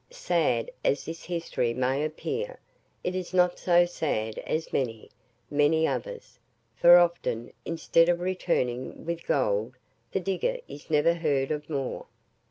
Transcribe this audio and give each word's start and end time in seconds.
Sad 0.09 0.71
as 0.83 1.05
this 1.05 1.25
history 1.25 1.75
may 1.75 2.03
appear, 2.03 2.57
it 3.03 3.13
is 3.13 3.35
not 3.35 3.59
so 3.59 3.85
sad 3.85 4.39
as 4.47 4.73
many, 4.73 5.11
many 5.51 5.85
others; 5.85 6.39
for 6.75 6.97
often, 6.97 7.53
instead 7.65 8.09
of 8.09 8.19
returning 8.19 9.05
with 9.05 9.27
gold, 9.27 9.75
the 10.11 10.19
digger 10.19 10.57
is 10.67 10.89
never 10.89 11.13
heard 11.13 11.51
of 11.51 11.69
more. 11.69 12.07